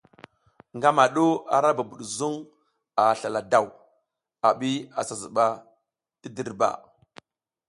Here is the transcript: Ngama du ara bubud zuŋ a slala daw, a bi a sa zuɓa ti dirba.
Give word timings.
Ngama 0.77 1.03
du 1.15 1.25
ara 1.55 1.69
bubud 1.77 2.01
zuŋ 2.17 2.35
a 3.01 3.03
slala 3.19 3.41
daw, 3.51 3.67
a 4.47 4.49
bi 4.59 4.71
a 4.99 5.01
sa 5.07 5.15
zuɓa 5.21 5.45
ti 6.19 6.27
dirba. 6.35 6.67